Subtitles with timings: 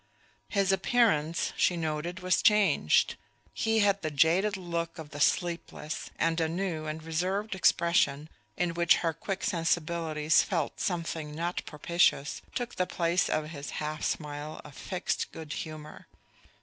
[0.49, 3.17] His appearance, she noted, was changed.
[3.53, 8.27] He had the jaded look of the sleepless, and a new and reserved expression,
[8.57, 14.01] in which her quick sensibilities felt something not propitious, took the place of his half
[14.03, 16.07] smile of fixed good humor.